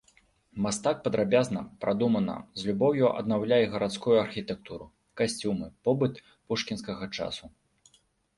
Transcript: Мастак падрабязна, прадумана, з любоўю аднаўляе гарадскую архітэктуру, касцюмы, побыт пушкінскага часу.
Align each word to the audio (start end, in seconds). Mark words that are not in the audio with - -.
Мастак 0.65 1.01
падрабязна, 1.07 1.61
прадумана, 1.83 2.37
з 2.61 2.65
любоўю 2.69 3.09
аднаўляе 3.19 3.59
гарадскую 3.75 4.15
архітэктуру, 4.23 4.85
касцюмы, 5.23 5.67
побыт 5.91 6.15
пушкінскага 6.47 7.05
часу. 7.21 7.45